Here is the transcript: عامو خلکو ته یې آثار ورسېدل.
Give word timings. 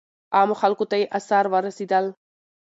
عامو 0.35 0.55
خلکو 0.61 0.85
ته 0.91 0.95
یې 0.99 1.05
آثار 1.17 1.45
ورسېدل. 1.53 2.05